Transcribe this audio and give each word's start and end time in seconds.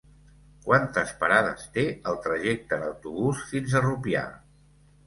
Quantes 0.69 1.13
parades 1.19 1.67
té 1.75 1.85
el 2.13 2.19
trajecte 2.25 2.79
en 2.81 2.89
autobús 2.89 3.47
fins 3.53 3.79
a 3.79 3.85
Rupià? 3.89 4.27